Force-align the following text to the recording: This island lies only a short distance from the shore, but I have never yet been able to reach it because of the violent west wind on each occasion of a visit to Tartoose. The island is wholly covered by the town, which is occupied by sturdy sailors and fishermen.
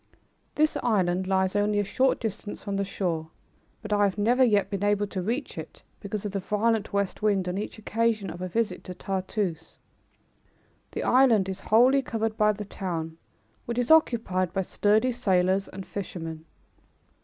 This 0.55 0.77
island 0.81 1.27
lies 1.27 1.55
only 1.55 1.77
a 1.77 1.83
short 1.83 2.19
distance 2.19 2.63
from 2.63 2.77
the 2.77 2.83
shore, 2.83 3.29
but 3.83 3.93
I 3.93 4.05
have 4.05 4.17
never 4.17 4.43
yet 4.43 4.67
been 4.71 4.83
able 4.83 5.05
to 5.05 5.21
reach 5.21 5.59
it 5.59 5.83
because 5.99 6.25
of 6.25 6.31
the 6.31 6.39
violent 6.39 6.91
west 6.91 7.21
wind 7.21 7.47
on 7.47 7.59
each 7.59 7.77
occasion 7.77 8.31
of 8.31 8.41
a 8.41 8.47
visit 8.47 8.83
to 8.85 8.95
Tartoose. 8.95 9.77
The 10.93 11.03
island 11.03 11.47
is 11.47 11.59
wholly 11.59 12.01
covered 12.01 12.35
by 12.35 12.51
the 12.51 12.65
town, 12.65 13.19
which 13.67 13.77
is 13.77 13.91
occupied 13.91 14.53
by 14.53 14.63
sturdy 14.63 15.11
sailors 15.11 15.67
and 15.67 15.85
fishermen. 15.85 16.45